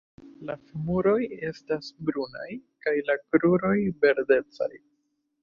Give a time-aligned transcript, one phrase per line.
[0.49, 1.17] La femuroj
[1.49, 2.49] estas brunaj
[2.87, 3.77] kaj la kruroj
[4.07, 4.73] verdecaj.